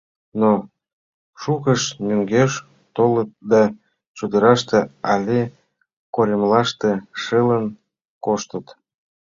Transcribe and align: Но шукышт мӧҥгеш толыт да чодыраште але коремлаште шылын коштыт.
Но 0.39 0.51
шукышт 1.41 1.89
мӧҥгеш 2.05 2.51
толыт 2.95 3.29
да 3.51 3.61
чодыраште 4.17 4.79
але 5.13 5.39
коремлаште 6.13 6.91
шылын 7.21 7.65
коштыт. 8.25 8.65